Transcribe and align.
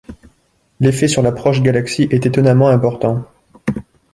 L'effet 0.79 1.07
sur 1.07 1.21
la 1.21 1.31
proche 1.31 1.61
galaxie 1.61 2.07
est 2.09 2.25
étonnement 2.25 2.69
important. 2.69 3.31